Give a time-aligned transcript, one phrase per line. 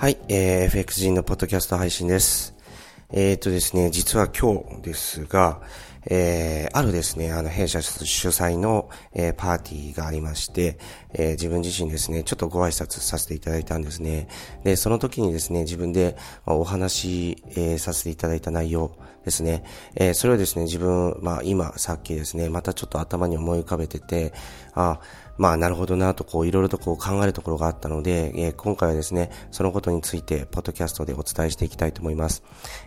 [0.00, 2.54] はい、えー、FX 人のポッドキャスト配信です。
[3.10, 5.60] えーとですね、実は今日ですが、
[6.06, 10.78] えー、あるですね、あの、弊社主催の、えー、パーティーがありまして、
[11.14, 14.28] えー、自分自身ですね、ちょっとご挨拶させていただいたんですね。
[14.62, 18.92] で、その時にですね、自分でお話、えーさせていただいた内容
[19.28, 19.62] ですね、
[19.94, 24.32] えーそれをですね、自分、まあ今、さっきですね、またちょっと頭に思い浮かべてて、
[24.74, 25.00] あ、
[25.36, 32.42] まあ、なるほどなと、こう、いろいろとこう考えるところがあったので、えー今回はですね、そのことについて、ポッドキャストでお伝えしていきたいと思います。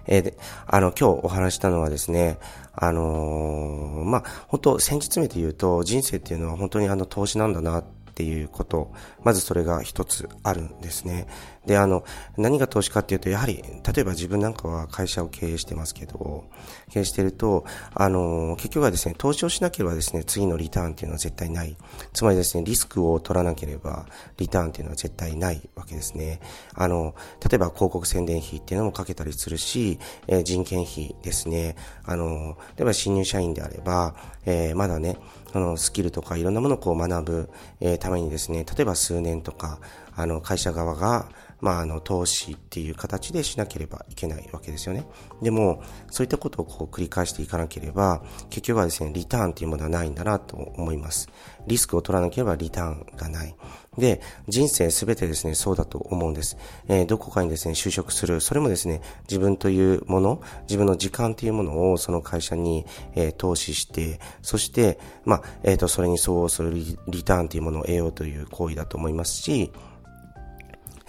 [0.08, 2.40] えーで、あの、今日お話したのはですね、
[2.74, 8.92] あのーまあ、本当先日目で言うと、人生っていうのは本当にあの、投資なんだな、っていうこと。
[9.24, 11.28] まずそれが一つあるんですね。
[11.66, 12.04] で、あの、
[12.38, 16.46] 何が投資かっていうと、やはり、例えば自分なんかは会社を経営してますけど、
[16.90, 21.78] 経営してると、あの、結局はですね、投資をしなければですね、次のリターンっていうのは絶対ない。
[22.14, 26.40] つまりですね、リスクを取らなければ、リターンっていうのは絶対ないわけですね。
[26.74, 27.14] あの、
[27.48, 31.76] 例えば広告宣伝費っていうのもかけたりするし、えー人件費ですね。
[32.04, 34.16] あの、例えば新入社員であれば、
[34.46, 35.18] えーまだね、
[35.54, 39.80] あの、スキルとかいろんなものをこう学ぶ、えーためにですね、例えば数年とか、
[40.16, 41.30] あの、会社側が、
[41.62, 45.06] まあ、あの、投資っていう形でしなければいけないわけですよね。
[45.42, 51.30] でも、そういったことをこう繰り返していかなければ、結局はですね、リターンっていうものはないんだなと思います。
[51.68, 53.56] リスクを取らなければリターンがない。
[53.98, 56.58] で、人生すべてですね、そうだと思うんです。
[56.88, 58.42] えーどこかにですね、就職する。
[58.42, 69.72] それもですね、自分というもの、自分の時間というものをその会社に、えー投資して、そして、まあ、えっ、と、それに相応するリリターンというものを得ようという行為だと思いますし、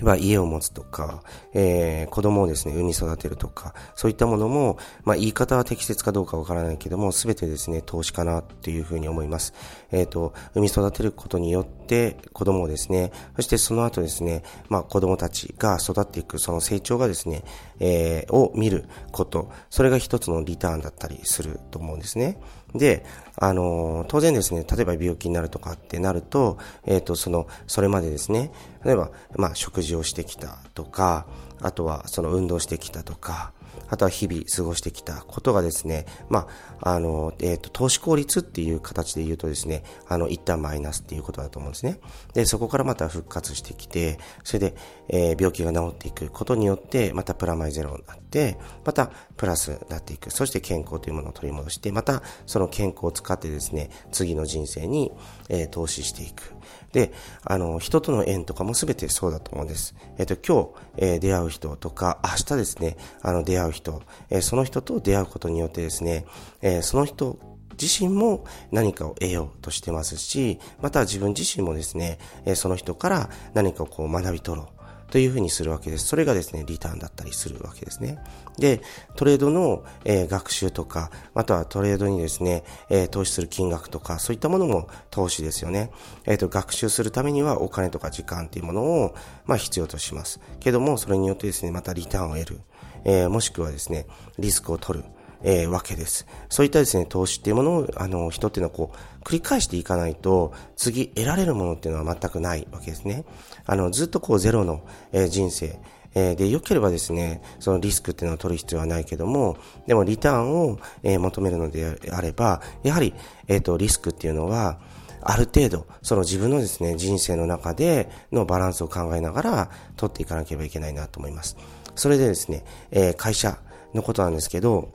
[0.03, 1.23] 例えば家を持つとか、
[1.55, 9.55] えー子供をですね、産み育てるとか、そういったものも、まあ言い方は適切かどうかわからないけども、すべてですね、投資かなっていうふうに思います。
[9.93, 17.45] えっ、と、産み育てることによって、子供をですね、そしてその後ですね、まあ子供たちが育っていく、その成長がですね、
[17.79, 22.39] えーを見ること、それが一つのリターンだったりすると思うんですね。
[22.75, 23.05] で、
[23.37, 28.51] あの当然ですね、例えば病気になるとかってなると、えっ、と、その、それまでですね、
[28.85, 31.27] 例えば、まあ、食事をしてきたとか、
[31.61, 33.53] あとは、その、運動してきたとか、
[33.89, 36.49] あとは日々過ごしてきたことがですね、ま
[36.81, 42.01] あ、あの、えっ、と、投資効率っていう形で言うとですね、あの、一旦マイナスっていうことだと思うんですね。
[42.33, 44.75] で、そこからまた復活してきて、それで、
[45.09, 50.31] えー病気が治っていくことによって、またプラマイゼロになって、またプラスになっていく。
[50.31, 55.11] そして健康というものを取り戻して、またその健康を使ってですね、次の人生に、
[55.49, 56.55] えー投資していく。
[56.93, 57.13] で、
[57.45, 59.95] あの、人との縁とかも全てそうだと思うんです。
[60.19, 66.25] えっ、と、今日、えー出会う人とか、明日ですね、あの、出会う人、えーその人と出会うことによってですね、
[66.61, 67.39] えーその人
[67.81, 74.82] 自身も何かを得ようとしてますし、また自分自身もですね、えその人から何かをこう学び取ろう。
[75.13, 76.07] というふうにするわけです。
[76.07, 78.19] それがですね、リターンだったりするわけですね。
[78.57, 78.81] で、
[79.15, 85.91] トレードの、えー学習とか、またはトレードにですね、えー投資する金額とか、そういったものも投資ですよね。
[86.25, 89.15] えっ、と、学習するためにはお金とか時間っていうものを、
[89.45, 90.41] まあ必要とします。
[90.61, 92.61] けども、それによってですね、またリターンを得る。
[93.05, 94.07] えもしくはですね、
[94.39, 95.05] リスクを取る。
[95.45, 96.27] えーわけです。
[96.49, 103.25] そういったですね、投資っていうものを、あの、人っていうのはこう、繰り返していかないと、次得られるものっていうのは全くないわけですね。
[103.67, 105.79] あの、ずっとこう、ゼロの、えー人生、
[106.15, 109.57] えで、良ければですね、そのリスクっていうのを取る必要はないけども、
[109.87, 113.15] でもリターンを、えー求めるのであれば、やはり、
[113.49, 114.79] えっ、と、リスクっていうのは、
[115.25, 121.57] ある程度、その自分のですね、人生の中でのバランスを考えながら取っていかなければいけないなと思います。
[121.95, 123.59] それでですね、えー会社
[123.95, 124.93] のことなんですけど、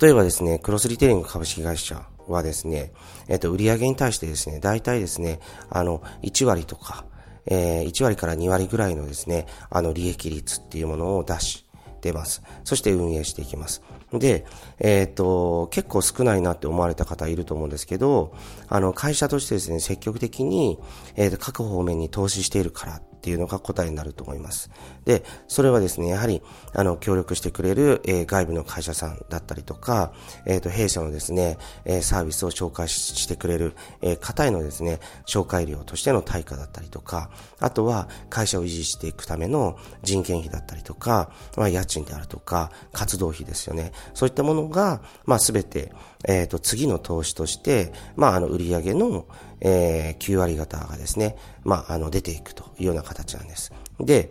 [0.00, 2.92] 例えばですね、クロスリテイリング株式会社はですね、
[3.28, 5.40] えっ、と、売上に対してですね、大体ですね、
[5.70, 7.04] あの、1割とか、
[7.46, 11.64] えー1割から2割ぐらいのですね、あの、利益率っていうものを出し
[12.00, 12.42] てます。
[12.64, 13.82] そして運営していきます。
[14.12, 14.46] で、
[14.78, 18.34] えっ、と、結構少ないなって思われた方いると思うんですけど、
[18.68, 20.78] あの、会社としてですね、積極的に、
[21.16, 24.70] えっ、と、各方面に投資しているからっっていうのが答えになると思います。
[25.04, 26.40] で、それはですね、やはり、
[26.72, 30.12] あの、協力してくれる、えー、外部の会社さんだったりとか、
[30.46, 43.92] えっ、ー、と、弊社のですね、えー、サービスを紹介してくれる、えー、方へのですね、紹介料としての対価だったりとか、あとは、会社を維持していくための人件費だったりとか、まあ、家賃であるとか、活動費ですよね。
[44.14, 45.92] そういったものが、まあ、すべて、
[46.26, 49.26] えっ、ー、と、次の投資として、まあ、あの、売上の、
[49.60, 53.72] えー、9割方がですね、まあ、あの、出ていくというような形なんです。
[54.00, 54.30] で、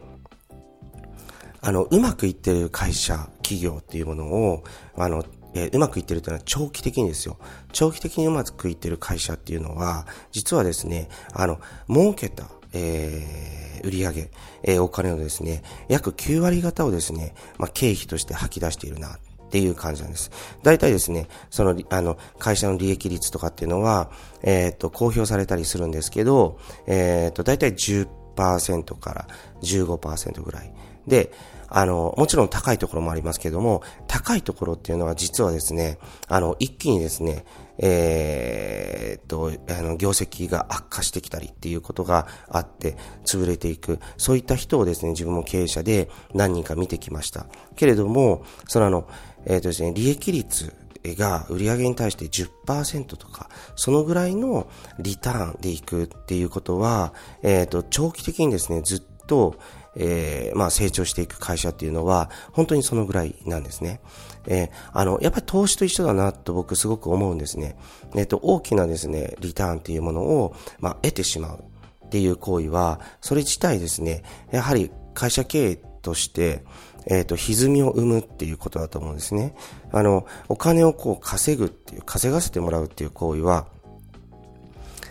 [1.62, 4.64] あの、うまくいってる会社、企業っていうものを、
[4.96, 7.38] あの、えー、うまくいってるというのは長期的にですよ。
[7.72, 11.60] 長期的にうまくいってる会社っていうのは、実はですね、あの、
[11.90, 14.30] 儲けた、えー、売上、
[14.64, 20.30] えー、お金のですね、約9割方をですね、まあ、経費として吐き出しているな、っていう感じなんです。
[20.62, 24.12] 大体ですね、その、あの、会社の利益率とかっていうのは、
[24.44, 29.28] えっ、ー、と、公表されたりするんですけど、えっ、ー、と、大体10%から
[29.62, 30.74] 15%ぐらい。
[31.08, 31.32] で、
[31.70, 35.98] あの、もちろん高いところもありますけども、高いところっていうのは実はですね、
[36.28, 37.46] あの、一気にですね、
[37.80, 44.00] えー、っと、あの、業績が悪化してきたりっていうことがあって、潰れていく。
[44.18, 47.48] そういった人をですね、自分も経営者で何人か見てきました。
[47.76, 49.08] けれども、そのあの、
[49.48, 50.74] えー、とですね、利益率
[51.06, 54.68] が売上に対して10%とか、そのぐらいの
[55.00, 57.14] リターンでいくっていうことは、
[57.44, 59.56] えっ、と、長期的にですね、ずっと、
[59.96, 64.02] えー、まあ成長していく会社っていうのは、本当にそのぐらいなんですね。
[64.48, 67.78] えー、あの、やっぱり投資と一緒だなと僕すごく思うんですね。
[68.16, 71.64] えっ、と、大きなですね、リターンっていうものを、まあ、得てしまう
[72.06, 76.64] っていう行為は、それ自体ですね、やはり会社経営として、
[77.06, 79.56] えっ、ー、と、歪みを生むっていうことだと思うんですね。
[79.92, 83.68] あの、お金をこう稼ぐっていう、稼がせてもらうっていう行為は、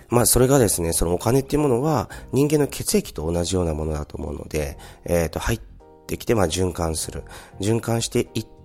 [0.08, 5.60] まあ、それがですね、そのお金っていうものは人間の血液と同じようなものだと思うので、えっ、ー、と、入っ
[6.06, 7.24] てきて、まあ、循環する。
[7.60, 8.55] 循環していって、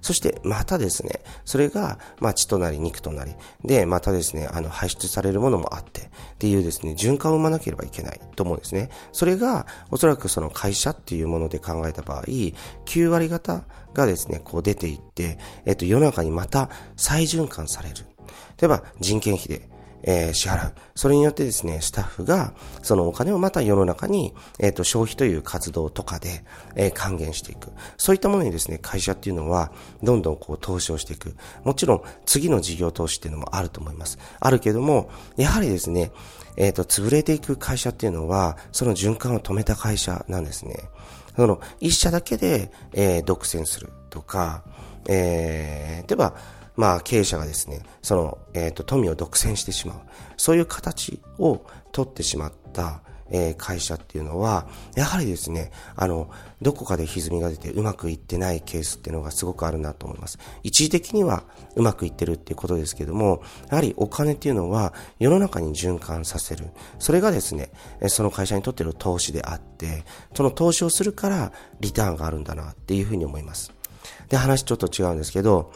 [0.00, 3.34] そしてまたですね、それが、まあ、血となり肉となり、
[3.64, 6.04] で、またですね、あの、排出されるものもあって、っ
[6.38, 8.90] ていうですね、循環を生まなければいけないと思うんですね。
[9.12, 13.64] それが、おそらくその会社っていうもので考えた場合、9割方
[13.94, 17.96] がですね、こう出ていって、えっと、世の中にまた再循環される。
[18.60, 19.69] 例えば、人件費で、
[20.02, 20.74] えー、支払う。
[20.94, 22.52] それによってですね、スタッフが、
[22.82, 26.44] そのお金をまた世の中に、えっ、ー、と、消費という活動とかで、
[26.74, 27.68] えー、還元していく。
[27.96, 31.36] そういったものにですね、会社っていうのは、どんどんこう、投資をしていく。
[31.64, 34.18] もちろん、次の事業投資っていうのもあると思います。
[34.40, 36.12] あるけども、やはりですね、
[36.56, 40.76] えっ、と、潰れていく会社っていうのは、その循環を止めた会社なんですね。
[41.36, 44.62] その、一社だけで、え、独占するとか、
[45.08, 46.34] えー、例えば、
[46.80, 50.00] まあ、経営者がですね、その、えっ、ー、と、富を独占してしまう。
[50.38, 51.60] そういう形を
[51.92, 56.30] 取ってしまった、えー、会社っていうのは、やはりですね、あの、
[56.62, 60.38] どこかで歪みが出てうまくいってないケースっていうのがすごくあるなと思います。
[60.62, 61.44] 一時的には
[61.76, 66.70] うまくいってるっていうことですけども、やはりお金っていうのは世の中に循環させる。
[66.98, 67.72] それがですね、
[68.06, 70.04] その会社にとっての投資であって、
[70.34, 73.70] その投資をするからリターンがあるんだなっていうふうに思います。
[74.30, 75.72] で、話ちょっと違うんですけど、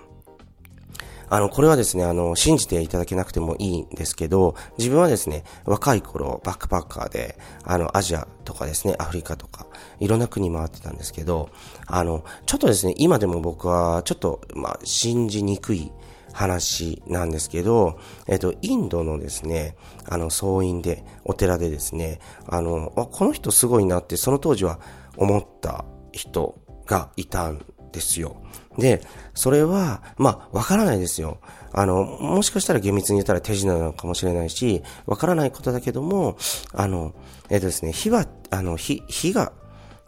[1.34, 9.66] あの、これはですね、あの、信じていただけなくてもいいんですけど、自分はですね、若い頃、バックパッカーで、あの、アジアとかですね、アフリカとか、
[9.98, 11.50] いろんな国回ってたんですけど、
[11.88, 15.90] あの、ちょっとですね、今でも僕は、ちょっと、まあ、信じにくい
[16.32, 17.98] 話なんですけど、
[18.28, 19.74] えっと、インドのですね、
[20.08, 24.78] あの、総院で、お寺でですね、あの、あ、この人すごいなって、その当時は
[25.16, 28.36] 思った人がいたんですよ。
[28.78, 29.02] で、
[29.34, 31.38] それは、まあ、わからないですよ。
[31.72, 36.36] あの、もしかしたら厳密に言ったら手品なのかもしれないし、わからないことだけども、
[36.72, 37.14] あの、
[37.50, 39.52] えっ、とですね、火は、あの、火、火が、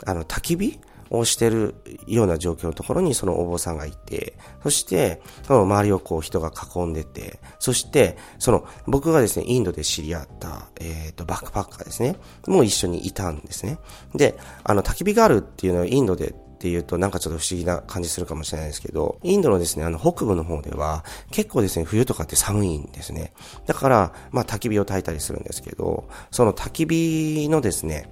[0.05, 1.75] あの、焚き火をしてる
[2.07, 13.79] ような状況のところにそのお坊さんがいて、そして、その周りをこう人が囲んでて、そして、その僕がですね、インドで知り合った、えっ、ー、と、バックパッカーですね、もう一緒にいたんですね。
[14.15, 23.35] で、あの、焚き火があるっていうのはインドでっていうとなんかちょっと不思議な感じするかもしれないですけど、インドのですね、あの北部の方では結構ですね、冬とかって寒いんですね。
[23.67, 28.11] だから、まあ焚き火を焚いたりするんですけど、その焚き火のですね、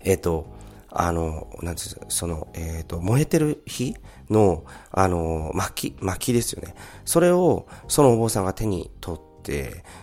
[0.00, 0.46] えっ、ー、と、
[0.90, 3.96] あの、なんですその、えっ、ー、と、燃えてる火
[4.30, 6.74] の、あの、薪、薪ですよね。
[7.04, 9.31] それを、そのお坊さんが手に取って、、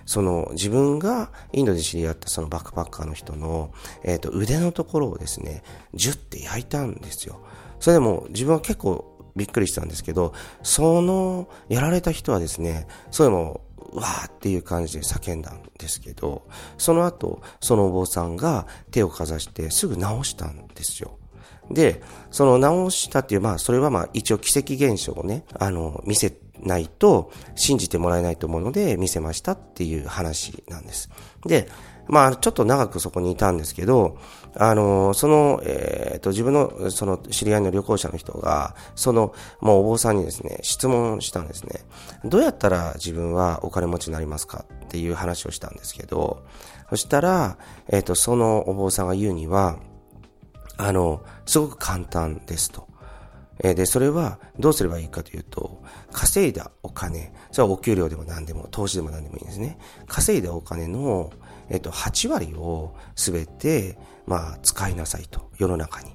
[0.06, 3.72] その自分がインドで知り合ったそのバックパッカーの人の、
[4.04, 7.42] えっ、と、腕のところをですね、ジュって焼いたんですよ。
[7.80, 13.62] それでも自分は結構びっくりしたんですけど、その、やられた人はですね、それも
[13.94, 21.18] わーっていう感じで叫んだんですけど、その後、そのお坊さんが手をかざしてすぐ治したんですよ。
[21.72, 31.10] で、その治したっていう、まあ、それはまあ、一応奇跡現象をね、あの、見せてないと信じてもらえないと思うので見せましたっていう話なんです。
[31.46, 31.70] で、
[32.10, 34.18] まあ、ちょっと長くそこにいたんですけど、
[34.56, 41.82] あの、その、えっ、ー、と、自分の、その、知り合いの旅行者の人が、その、もうお坊さんにですね、質問したんですね。
[42.26, 46.44] どうやったら自分はお金持ちになりますかっていう話をしたんですけど、
[46.90, 49.78] そしたら、えっ、ー、と、そのお坊さんが言うには、
[50.78, 52.89] あの、すごく簡単ですと。
[53.62, 59.78] えで、それはどうすればいいかというと、稼いだお金、それはお給料でも何でも、投資でも何でもいいんですね。
[60.08, 61.32] 稼いだお金の、
[61.70, 65.50] えっと、8割をすべて、まあ、使いなさいと。
[65.58, 66.12] 世の中に。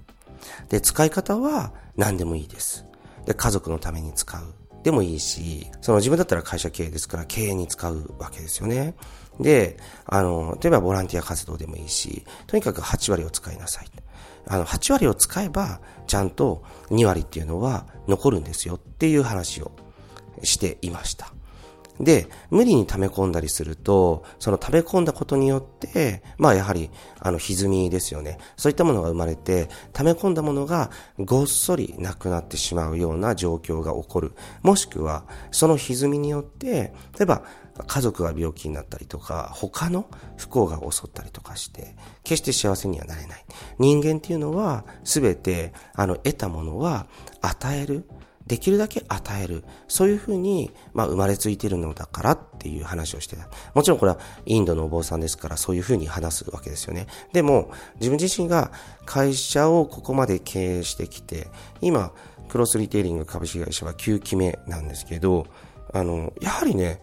[0.68, 2.86] で、使い方は何でもいいです。
[3.26, 4.42] で、家族のために使う。
[4.84, 8.94] でもいいし、その自分だったら会社経営ですから経営に使うわけですよね。
[9.40, 13.86] で、あの、例えばボランティア活動でもいいし、とにかく8割を使いなさい。
[14.46, 19.72] あの、8割を使えば、ちゃんと2割っていうのは残るんですよっていう話を
[20.42, 21.32] していました。
[22.00, 28.38] で、無理に溜め込んだりすると、その溜め込んだことによって、まあやはり、あの、歪みですよね。
[28.56, 34.32] そういったものが生まれて、溜め込んだものがごっそりなくなってしまうような状況が起こる。
[34.62, 37.42] もしくは、その歪みによって、例えば、
[37.86, 43.44] 家族が病気になったりとか、他の不幸が襲ったりとかして、決して幸せにはなれない。
[43.78, 47.06] 人間っていうのは、すべて、あの、得たものは、
[47.40, 48.08] 与える。
[48.46, 49.64] できるだけ与える。
[49.88, 53.48] そういうふうに、まあ、生まれついているのだからっていう話をしてた。
[53.74, 57.06] もちろんこれはインドのお坊さんですから、そういうふうに話すわけですよね。
[57.32, 57.70] でも、
[58.00, 58.70] 自分自身が
[59.06, 61.48] 会社をここまで経営してきて、
[61.80, 62.12] 今、
[62.48, 65.46] クロスリテイリング株式会社は9期目なんですけど、
[65.92, 67.02] あの、やはりね、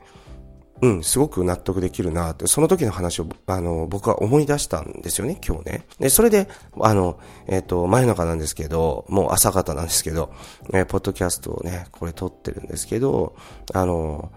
[0.82, 5.86] うん、すごく納得できるなって、その時の話を、あの、僕は思い出したんですよね、今日ね。
[6.00, 10.34] で、それで、あの、えっ、ー、と、真夜中なんですけど、もう朝方なんですけど、
[10.74, 13.36] えー、ポッドキャストをね、これ撮ってるんですけど、
[13.74, 14.32] あの、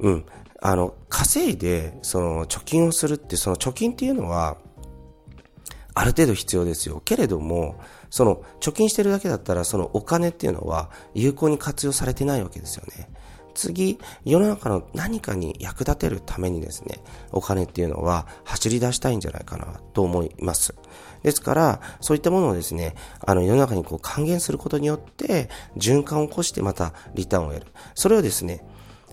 [0.00, 0.26] うん、
[0.60, 4.56] あの、稼いで、その、貯金をするって、その貯金っていうのは、
[5.94, 7.02] ある程度必要ですよ。
[7.04, 7.78] けれども、
[8.10, 13.08] その、貯金してるだけだったら、そのお金っていうのは、有効に活用されてないわけですよね。
[13.54, 16.98] 次、世の中の何かに役立てるためにですね、
[17.30, 20.74] お金っていうのは走り出したいんじゃないかなと思います。
[21.22, 22.94] ですから、そういったものをですね、
[23.24, 27.72] あの世の中にこう還元することによって、循環を起こしてまたリターンを得る。
[27.94, 28.64] それをですね、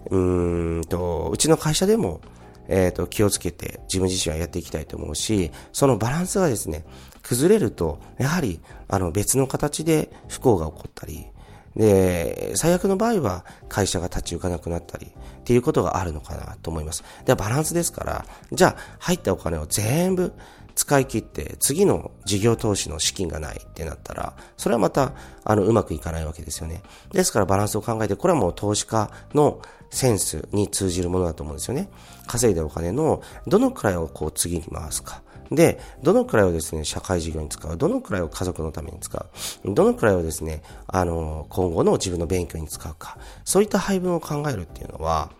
[0.10, 2.22] うーんと、うちの会社でも、
[2.68, 6.86] えっ、ー、と、気をつけて自分自身はやっていきたいと思うし、そのバランスがですね、
[7.24, 11.28] 崩れると、やはり、あの、別の形で不幸が起こったり、
[11.76, 17.04] で、最悪の場合は会社が立ち行かなくなったりっていうことがあるのかなと思います。
[17.26, 20.34] で、バランスですから、じゃあ入ったお金を全部
[20.76, 26.84] 使い切って次の事業投資の資金がないってなったら、それはまた、あの、うまくいかないわけですよね。
[27.12, 31.90] ですからバランスを考えて、これはもう投資家のセンスに通じるものだと思うんですよね。
[32.28, 35.22] 稼いだお金のどのくらいをこう次に回すか。
[35.52, 45.32] で、どのくらいをですね、社会事業に使う、どのくらいを家族のために使う、どのくらいをですね、あの、今後の自分の勉強に使うか、そういった配分を考えるっていうのは、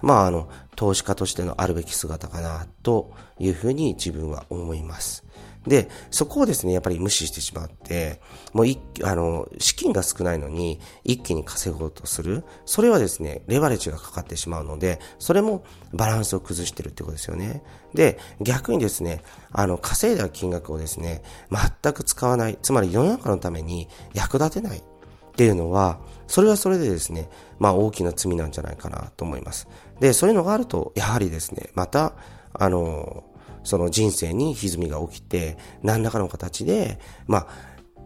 [0.00, 5.24] まあ、あの、投資家としてのあるべき姿かな、というふうに自分は思います。
[5.68, 8.20] で、そこをですね、やっぱり無視してしまって、
[8.52, 12.44] もうい、あの、資金が少ないのに一気に稼ごうとする。
[12.64, 17.62] それはですね、レバレッジがかかってしまうので、それもバランスを崩してるってことですよね。
[17.94, 19.22] で、逆にですね、
[19.52, 22.58] あの、稼いだ金額をですね、全く使わない。
[22.62, 24.82] つまり世の中のために役立てないっ
[25.36, 29.68] ていうのは、それはそれでですね、まあ大きな罪なんじゃないかなと思います。
[30.00, 32.14] で、そういうのがあると、やはりですね、また、
[32.52, 33.24] あの、
[33.68, 37.46] その人生に歪みが起きて、何らかの形で、まあ、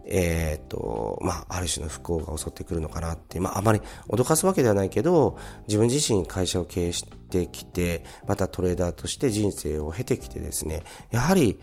[0.05, 5.37] えっ、と、まあ、ある種の不幸が襲ってくるのかなって、まあ、あまり脅かすわけではないけど、
[5.69, 11.57] 自分自身会社を経営してきて、またトレーダーとして人生を経てきてですね、やはり、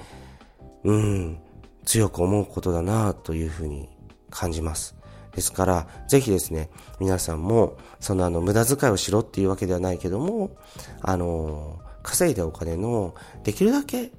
[0.84, 1.38] うん、
[1.84, 3.90] 強く思うことだなというふうに
[4.30, 4.96] 感じます。
[5.34, 10.56] ですから、ぜひですね、皆さんも、そのあの、無駄遣いをしろっていうわけではないけども、
[11.02, 13.14] あの稼いだお金の
[13.44, 14.12] できるだけ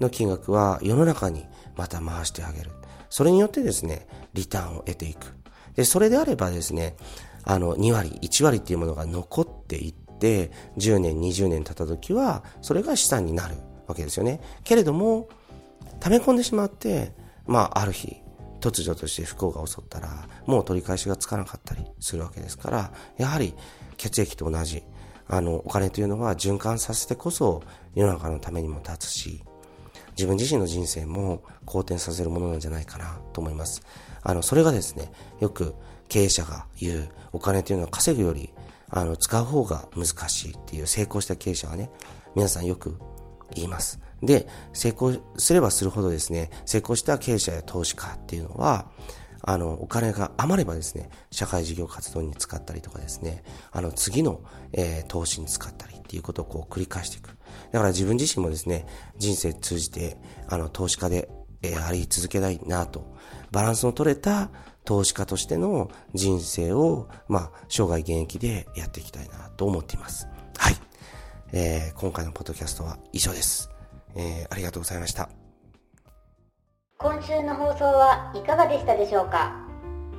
[0.00, 2.70] の金額は世の中にまた回してあげる。
[3.08, 5.34] それによってですね、リターンを得ていく。
[5.74, 6.96] で、それであればですね、
[7.44, 13.54] あの、2割、1割っていうものが残っていって、10年、20年経った時は、それが資産になる
[13.86, 14.40] わけですよね。
[14.64, 15.28] けれども、
[16.00, 17.12] 溜め込んでしまって、
[17.46, 18.16] まあ、ある日、
[18.60, 23.54] 突如として不幸が襲ったら、もう取り返しがつかなかったりするわけですから、やはり
[23.96, 24.82] 血液と同じ、
[25.28, 27.62] あの、お金というのは循環させてこそ
[27.94, 29.42] 世の中のためにも立つし、
[30.16, 33.82] 自分自身の人生も好転させるものなんじゃないかなと思います。
[34.22, 35.74] あの、それがですね、よく
[36.08, 38.52] 経営者が言うお金というのは稼ぐより、
[38.88, 41.90] あの、使う方が難しいっていう成功した経営者はね、
[42.34, 42.98] 皆さんよく
[43.54, 44.00] 言います。
[44.22, 48.86] で、成功すればするほどですね、成功した経営者や投資家っていうのは、
[49.42, 54.40] あの、お金が余ればですね、社会事業活動に使ったりとかですね、あの、次の、
[54.72, 57.36] えー、投資に使ったりっていうことをこう繰り返していく。
[57.72, 58.86] だから自分自身もですね、
[59.18, 61.28] 人生通じて、あの、投資家で、
[61.62, 63.14] えー、あり続けたいなと、
[63.50, 64.50] バランスの取れた
[64.84, 70.26] 投資家としての人生を、まあ、生涯現役でやっていきたいなと思っています。
[70.56, 70.76] はい。
[71.52, 73.70] えー、今回のポッドキャストは以上です。
[74.14, 75.45] えー、ありがとうございました。
[77.06, 79.54] 今週の放送はいかがでしたでしょうか？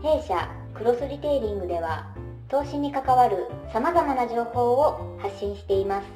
[0.01, 2.07] 弊社クロスリテイリングでは
[2.47, 6.07] 投資に関わる様々な情報を発信しています。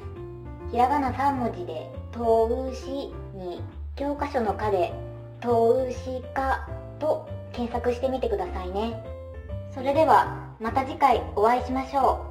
[0.70, 3.62] ひらがな3文字で投資に
[3.96, 4.94] 教科書の課で
[5.42, 6.66] 投資家
[6.98, 9.04] と検索してみてくださいね。
[9.74, 12.24] それではまた次回お会いしましょ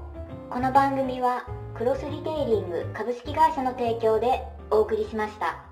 [0.49, 0.53] う。
[0.53, 1.45] この番組は
[1.77, 5.70] クロスリテイリング株式会社の提供でお送りしました。